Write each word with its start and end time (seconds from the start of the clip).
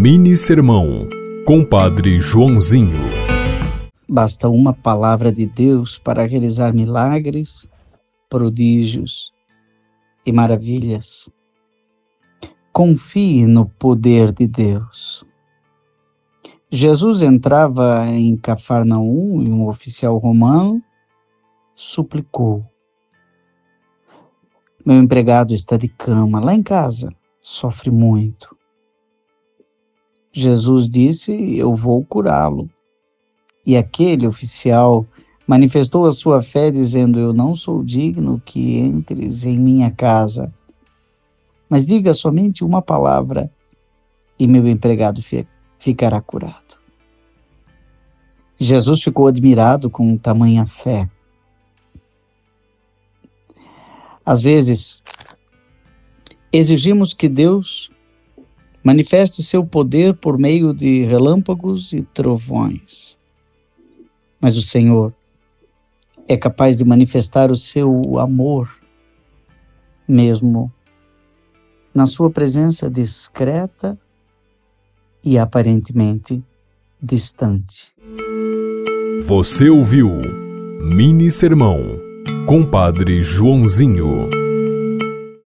Mini 0.00 0.36
Sermão, 0.36 1.08
Compadre 1.44 2.20
Joãozinho. 2.20 3.00
Basta 4.08 4.48
uma 4.48 4.72
palavra 4.72 5.32
de 5.32 5.44
Deus 5.44 5.98
para 5.98 6.24
realizar 6.24 6.72
milagres, 6.72 7.68
prodígios 8.30 9.32
e 10.24 10.30
maravilhas. 10.30 11.28
Confie 12.72 13.44
no 13.44 13.66
poder 13.70 14.32
de 14.32 14.46
Deus. 14.46 15.24
Jesus 16.70 17.22
entrava 17.22 18.06
em 18.06 18.36
Cafarnaum 18.36 19.42
e 19.42 19.50
um 19.50 19.66
oficial 19.66 20.16
romano 20.18 20.80
suplicou: 21.74 22.64
Meu 24.86 25.02
empregado 25.02 25.52
está 25.52 25.76
de 25.76 25.88
cama 25.88 26.38
lá 26.38 26.54
em 26.54 26.62
casa, 26.62 27.12
sofre 27.40 27.90
muito. 27.90 28.57
Jesus 30.38 30.88
disse: 30.88 31.32
Eu 31.56 31.74
vou 31.74 32.04
curá-lo. 32.04 32.70
E 33.66 33.76
aquele 33.76 34.26
oficial 34.26 35.04
manifestou 35.46 36.06
a 36.06 36.12
sua 36.12 36.42
fé, 36.42 36.70
dizendo: 36.70 37.18
Eu 37.18 37.32
não 37.32 37.56
sou 37.56 37.82
digno 37.82 38.40
que 38.44 38.78
entres 38.78 39.44
em 39.44 39.58
minha 39.58 39.90
casa, 39.90 40.54
mas 41.68 41.84
diga 41.84 42.14
somente 42.14 42.62
uma 42.64 42.80
palavra 42.80 43.50
e 44.38 44.46
meu 44.46 44.66
empregado 44.68 45.20
ficará 45.78 46.20
curado. 46.20 46.78
Jesus 48.56 49.02
ficou 49.02 49.26
admirado 49.26 49.90
com 49.90 50.16
tamanha 50.16 50.64
fé. 50.66 51.10
Às 54.24 54.40
vezes, 54.40 55.02
exigimos 56.52 57.12
que 57.12 57.28
Deus 57.28 57.90
manifeste 58.88 59.42
seu 59.42 59.66
poder 59.66 60.14
por 60.14 60.38
meio 60.38 60.72
de 60.72 61.02
relâmpagos 61.02 61.92
e 61.92 62.00
trovões. 62.00 63.18
Mas 64.40 64.56
o 64.56 64.62
Senhor 64.62 65.12
é 66.26 66.38
capaz 66.38 66.78
de 66.78 66.86
manifestar 66.86 67.50
o 67.50 67.56
seu 67.56 68.18
amor, 68.18 68.66
mesmo 70.08 70.72
na 71.92 72.06
sua 72.06 72.30
presença 72.30 72.88
discreta 72.88 73.98
e 75.22 75.36
aparentemente 75.36 76.42
distante. 77.02 77.92
Você 79.26 79.68
ouviu 79.68 80.08
Mini 80.80 81.30
Sermão, 81.30 81.82
Compadre 82.46 83.22
Joãozinho. 83.22 84.47